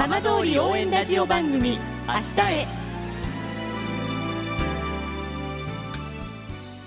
[0.00, 1.78] 浜通り応援ラジオ番組
[2.08, 2.66] 明日へ。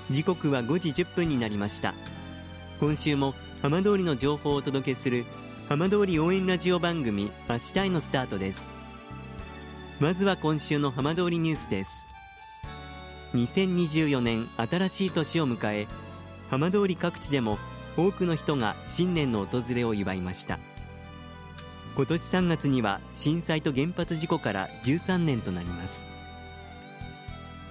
[0.10, 1.94] 時刻は5時10分になりました。
[2.80, 5.26] 今週も浜通りの情報をお届けする
[5.70, 8.74] 浜通り応援ラジオ番組明日へのスタートです。
[10.00, 12.08] まずは今週の浜通りニュースです。
[13.36, 15.88] 2024年新しい年を迎え
[16.50, 17.60] 浜通り各地でも
[17.96, 20.58] 多くの人が新年の訪れを祝いました。
[21.96, 26.06] 今年3月には震災と原発事故から13年となります。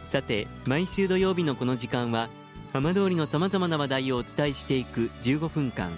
[0.05, 2.29] さて毎週土曜日のこの時間は
[2.73, 5.91] 浜通りのさまざまな話題をお伝えしていく15分間。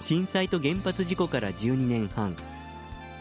[0.00, 2.36] 震災と原発事故から12年半。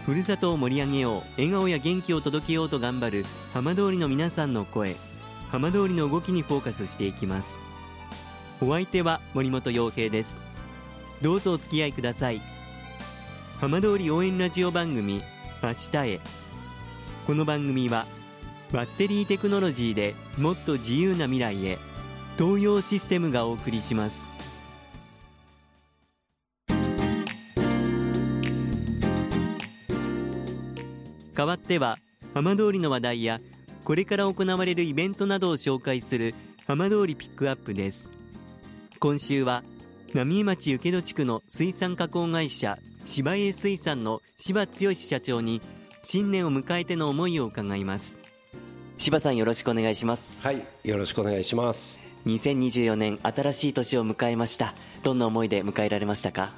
[0.05, 4.96] ふるさとを盛り上げよう笑顔や元気を届けようと頑張る浜通りの皆さんの声。
[5.52, 7.58] 浜通りの動きにフォーカスしていきます。
[8.62, 10.44] お相手は森本洋平です。
[11.22, 12.54] どうぞお付き合いください。
[13.61, 15.21] 浜通り応援ラジオ番組
[15.63, 16.20] 明日へ
[17.25, 18.05] この番組は
[18.73, 21.79] バッテリーテクノロジーでもっと自由な未来へ
[22.37, 24.29] 東洋システムがお送りします。
[31.33, 31.98] 代わっては
[32.33, 33.39] 浜通りの話題や
[33.85, 36.35] これから行われるイベントなどを紹介する
[36.67, 38.11] 浜通りピックアップです。
[38.99, 39.63] 今週は
[40.13, 45.61] 浪江町請戸地区の水産加工会社芝江水産の柴剛社長に
[46.03, 48.20] 新年を迎えての思いを伺います。
[48.98, 50.43] 柴さんよろしくお願いします。
[50.43, 51.99] はいよろしくお願いします。
[52.26, 54.73] 2024年新しい年を迎えました。
[55.03, 56.51] どんな思いで迎えられましたか？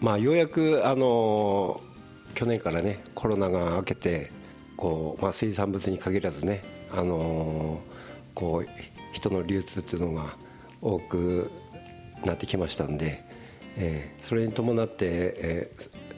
[0.00, 1.80] まあようやくあの
[2.34, 4.32] 去年からねコロナが明けて
[4.76, 7.80] こう、まあ、水産物に限らずねあの
[8.34, 8.68] こう
[9.12, 10.36] 人の流通っていうのが
[10.82, 11.50] 多く
[12.24, 13.24] なってきましたんで、
[13.76, 14.94] えー、それに伴って、
[15.36, 15.70] え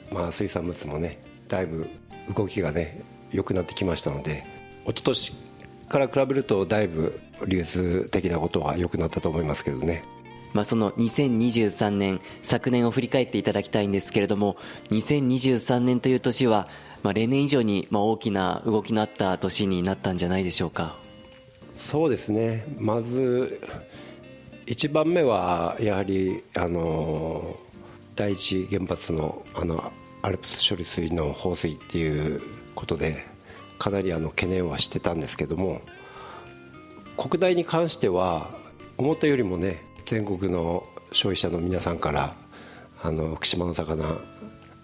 [0.09, 1.89] ーまあ、水産物もねだいぶ
[2.35, 4.45] 動きがね良くなってきましたので
[4.85, 5.33] 一昨年
[5.89, 10.03] から比べるとだいぶ流通的なことは良くなったと思いますけどね。
[10.53, 14.55] まあ、その2023年昨年を振り返っていただきたいんですけれども
[14.91, 16.67] 2023年という年は、
[17.01, 20.95] まあ、例年以上にまあ大きな動きのあった年になったんじゃないでしょうか
[21.75, 23.59] そうですねまず
[24.65, 27.57] 1番目はやはりあの
[28.15, 29.91] 第一原発のあの
[30.21, 32.41] アルプス処理水の放水っていう
[32.75, 33.25] ことで
[33.77, 35.81] かなりあの懸念はしてたんですけども
[37.17, 38.51] 国内に関しては
[38.97, 42.35] 思ったよりもね全国の消費者の皆さんから
[43.03, 44.17] あの福島の魚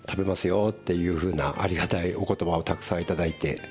[0.10, 3.62] 食べますよっていうふうなありがたいお言葉をたくさんいただいて、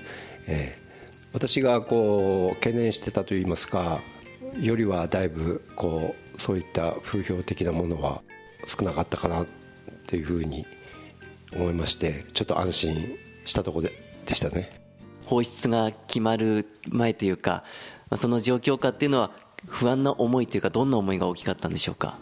[0.46, 4.00] えー、私がこう懸念してたといいますか
[4.60, 8.22] よりはだいぶこうそういった風評的なものは
[8.66, 9.46] 少なかったかなっ
[10.06, 10.66] ていうふうに
[11.52, 13.92] 思いましてちょっと安心したところで
[14.26, 14.70] でしたね。
[15.26, 17.64] 放出が決まる前というか
[18.16, 19.30] その状況下っていうのは
[19.66, 22.16] 不安な思いというかどんな思いが大きかったんでしょうか？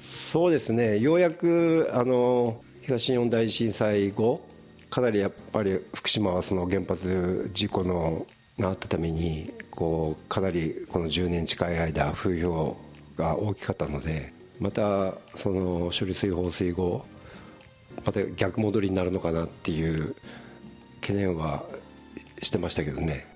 [0.00, 0.98] そうですね。
[0.98, 4.46] ようやくあの東日本大震災後
[4.90, 8.26] かなりやっぱり福島はその原発事故の
[8.58, 12.76] があったためにこうかなりこの10年近い間風評
[13.16, 17.04] が大きかったのでまたその処理水放水後
[18.04, 20.14] また逆戻りになるのかなっていう
[21.00, 21.64] 懸念は
[22.42, 23.26] してましたけどね。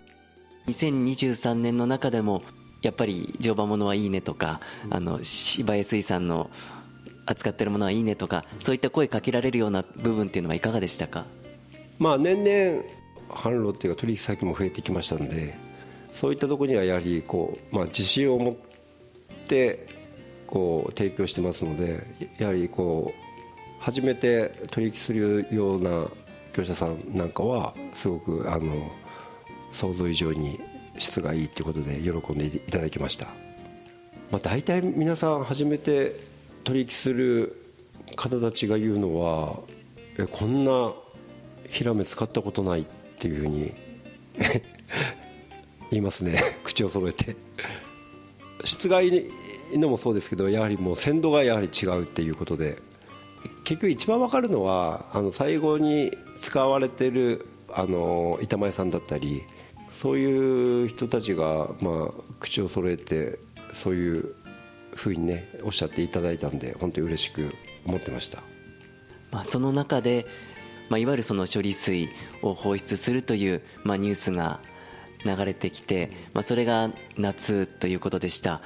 [0.66, 2.43] 2023年の中でも
[2.82, 6.50] やっぱり常磐ものはいいねとか、うん、あの芝江水産の
[7.27, 11.25] 扱ってるものはいいねとかそういった声かけられるような部分っていうのはいかがでしたか？
[11.98, 12.84] まあ年々
[13.28, 15.54] 販路っていうか取引先も増えてきましたので
[16.19, 18.55] そういったところにはやはりこう、まあ、自信を持っ
[19.47, 19.87] て
[20.49, 22.03] こう提供してますので
[22.39, 26.09] やはりこう初めて取引するような
[26.53, 28.91] 業者さんなんかはすごくあの
[29.73, 30.61] 想像以上に
[30.99, 33.27] 質がいいということで喜んでいただきました、
[34.33, 36.16] まあ、大体皆さん初めて
[36.65, 37.65] 取引する
[38.16, 39.60] 方たちが言うのは
[40.19, 40.92] えこんな
[41.69, 42.84] ヒラメ使ったことないっ
[43.21, 43.72] ていうふうに
[45.91, 46.43] 言いますね。
[46.65, 47.37] 口を揃えて。
[48.65, 49.09] 質がい
[49.73, 52.77] いのもそうですけどやはりもう鮮度がやはり違うっていうことで。
[53.65, 59.43] 結局一番分かるのはあの最後に使われてるあの板前さんだったり
[59.91, 63.39] そういう人たちが、まあ、口を揃えて
[63.75, 64.35] そういう
[64.95, 67.55] ふうにねおっしゃっていただいたんで本当に嬉しく
[67.85, 68.43] 思ってました、
[69.31, 70.27] まあ、その中で、
[70.89, 72.09] まあ、いわゆるその処理水
[72.43, 74.61] を放出するという、まあ、ニュースが
[75.24, 78.60] 流れてきて、まあ、それが夏ということでした、は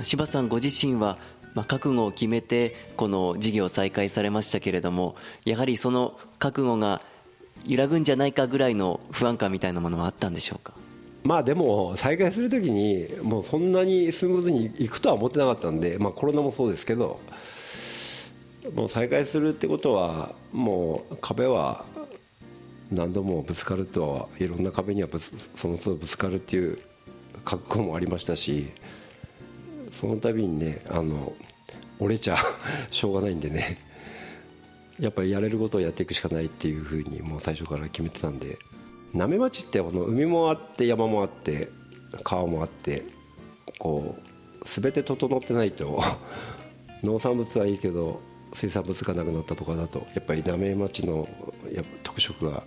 [0.00, 1.18] い、柴さんご自身は
[1.54, 5.16] まあ、覚悟を決めてこの事業を再開されましたけれども
[5.46, 7.00] やはりその覚悟が
[7.64, 10.74] 揺らぐんじゃないかぐらいの不安感みたいなものはあったんでしょうか？
[11.24, 17.18] まあでも再開するときにもうそんなにスムーズにいくとは思ってなかったんで、まあ、コロナもそうですけど
[18.74, 21.86] もう再開するってことはもう壁は
[22.90, 26.78] 何度もぶつかるとはいろんな壁にはぶつその都度ぶつかるっていう
[27.44, 28.68] 覚悟もありましたし
[29.92, 31.32] その度にねあの
[31.98, 32.38] 折れちゃ
[32.90, 33.78] しょうがないんでね
[35.00, 38.58] やっぱりやれることをやっていくしかないっていうふうにもう最初から決めてたんで
[39.14, 41.68] 浪江町ってこの海もあって山もあって
[42.22, 43.02] 川もあって
[43.78, 46.02] こう全て整ってないと
[47.02, 48.20] 農産物はいいけど
[48.52, 51.28] 水産物がなくなったとかだとやっぱり浪江町の
[51.74, 52.62] や特色が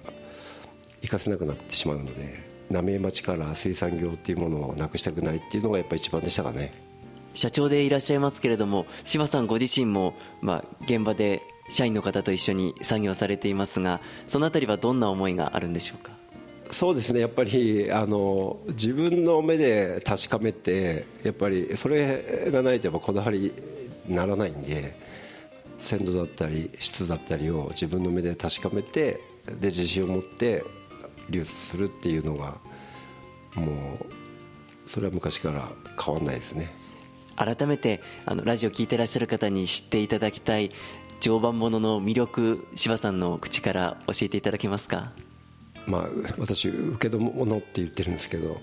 [1.02, 6.72] 生かせなくなってしまうので浪江町から水産業っていうものをなくしたくないっていうのがやっぱり一番でしたかね。
[7.34, 16.12] 社長でいらっしゃいますけれども柴さんご自身も、まあ、現場で社員の方と一緒に作業されていますがそのあたりはどんな思いがあるんでしょうか？
[16.72, 17.20] そうですね。
[17.20, 23.52] やっぱりあの自分の目で確かめてやっぱりそれがないとやっぱこだわり
[24.08, 24.94] にならないんで
[25.80, 29.22] 鮮度だったり質だったりを自分の目で確かめて
[29.60, 30.64] で自信を持って
[31.30, 32.58] 流通するっていうのが
[33.56, 35.70] もうそれは昔から
[36.04, 36.72] 変わらないですね。
[37.36, 40.72] 改めてあのラジオ聞いてらっしゃる方に知っていただきたい
[41.22, 45.14] 常磐ものの魅力柴さんの口から教えていただけますか？
[45.88, 48.60] まあ、私受け止物って言ってるんですけど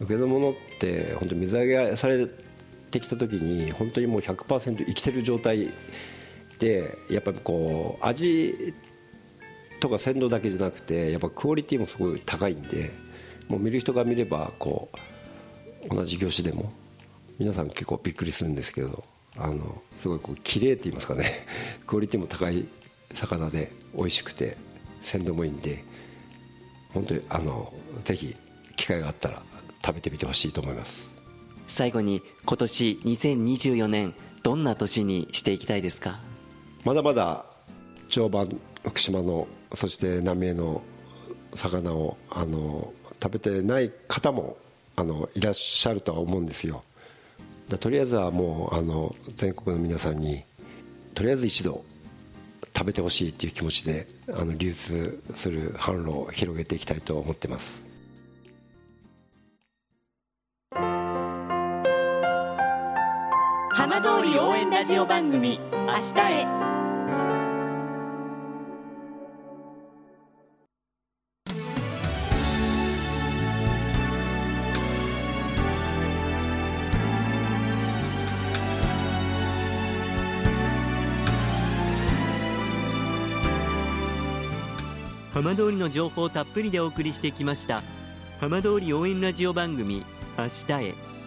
[0.00, 2.26] 受け止物って本当水揚げされ
[2.90, 5.72] てきた時に本当にもう100%生きてる状態
[6.58, 8.74] でやっぱりこう味
[9.80, 12.90] とか鮮度だけじゃなくてやっぱクオリティもすごい高いんで
[13.48, 14.88] もう見る人が見ればこ
[15.90, 16.72] う同じ業種でも
[17.38, 19.04] 皆さん結構びっくりするんですけど
[19.36, 21.46] あのすごいこう綺麗って言いますかね。
[21.86, 22.64] クオリティも高い
[23.14, 24.56] 魚で美味しくて
[25.02, 25.84] 鮮度もいいんで
[26.90, 27.72] 本当にあの
[28.04, 28.34] ぜひ
[28.76, 29.42] 機会があったら
[29.84, 31.10] 食べてみてほしいと思います。
[31.66, 36.20] 最後に今年2024年どんな年にしていきたいですか？
[36.84, 37.44] まだまだ
[38.08, 40.82] 常磐福島のそして浪江の
[41.54, 42.92] 魚をあの
[43.22, 44.56] 食べてない方も
[44.96, 46.84] あのいらっしゃるとは思うんですよ。
[47.80, 50.44] とりあえずはもうあの全国の皆さんに
[51.14, 51.82] とりあえず一度
[52.76, 57.93] 食べてほしいっていう気持ちであの流通する販路を広げていきたいと思ってます。
[64.84, 66.44] ラジオ番組「明日へ」
[85.32, 87.82] 浜通りの情報をたっぷりでお送りしてきました。
[88.38, 90.04] 浜通り応援ラジオ番組
[90.36, 91.23] 明日へ。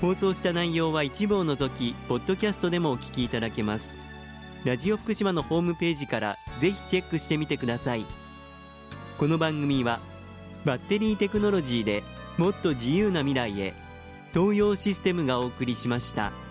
[0.00, 3.98] 放送した内容は一部を除きポッドキャストでもお聞きいただけます
[4.64, 8.04] ラジオ福島のホームページからぜひチェックしてみてください
[9.18, 10.00] この番組は
[10.64, 12.02] バッテリーテクノロジーで
[12.36, 13.72] もっと自由な未来へ
[14.34, 16.45] 東洋システムがお送りしました。